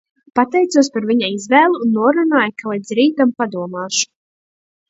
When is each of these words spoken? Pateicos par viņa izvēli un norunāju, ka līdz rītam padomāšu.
Pateicos 0.37 0.87
par 0.95 1.05
viņa 1.09 1.29
izvēli 1.33 1.81
un 1.87 1.93
norunāju, 1.97 2.57
ka 2.63 2.73
līdz 2.73 2.97
rītam 3.01 3.35
padomāšu. 3.43 4.07